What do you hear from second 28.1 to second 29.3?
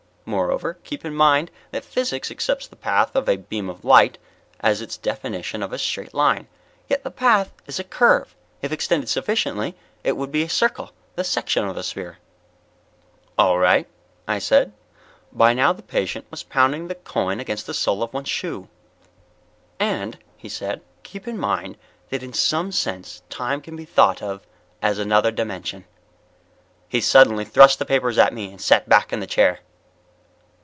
at me and sat back in the